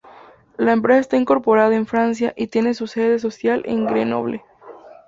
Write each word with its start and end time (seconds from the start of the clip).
La 0.57 0.71
empresa 0.73 0.99
está 0.99 1.15
incorporada 1.17 1.75
en 1.75 1.85
Francia 1.85 2.33
y 2.35 2.47
tiene 2.47 2.73
su 2.73 2.87
sede 2.87 3.19
social 3.19 3.61
en 3.65 3.85
Grenoble. 3.85 4.43